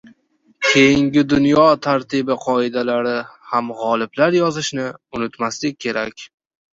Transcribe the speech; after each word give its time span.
Keyingi 0.67 1.23
dunyo 1.33 1.65
tartibi 1.87 2.37
qoidalarini 2.45 3.35
ham 3.49 3.69
gʻoliblar 3.83 4.39
yozishini 4.39 4.87
unutmaslik 5.19 5.79
kerak. 5.87 6.25